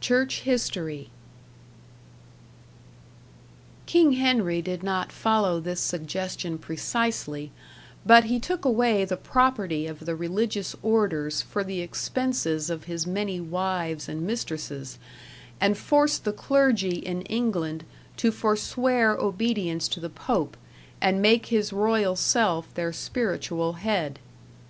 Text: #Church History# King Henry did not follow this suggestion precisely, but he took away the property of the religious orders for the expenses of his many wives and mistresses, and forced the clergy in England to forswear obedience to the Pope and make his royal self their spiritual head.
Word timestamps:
#Church 0.00 0.40
History# 0.40 1.10
King 3.84 4.12
Henry 4.12 4.62
did 4.62 4.82
not 4.82 5.12
follow 5.12 5.60
this 5.60 5.80
suggestion 5.80 6.56
precisely, 6.56 7.52
but 8.06 8.24
he 8.24 8.40
took 8.40 8.64
away 8.64 9.04
the 9.04 9.18
property 9.18 9.86
of 9.86 10.06
the 10.06 10.16
religious 10.16 10.74
orders 10.82 11.42
for 11.42 11.62
the 11.62 11.82
expenses 11.82 12.70
of 12.70 12.84
his 12.84 13.06
many 13.06 13.38
wives 13.38 14.08
and 14.08 14.22
mistresses, 14.22 14.98
and 15.60 15.76
forced 15.76 16.24
the 16.24 16.32
clergy 16.32 16.96
in 16.96 17.20
England 17.24 17.84
to 18.16 18.32
forswear 18.32 19.10
obedience 19.18 19.88
to 19.88 20.00
the 20.00 20.08
Pope 20.08 20.56
and 21.02 21.20
make 21.20 21.48
his 21.48 21.70
royal 21.70 22.16
self 22.16 22.72
their 22.72 22.94
spiritual 22.94 23.74
head. 23.74 24.20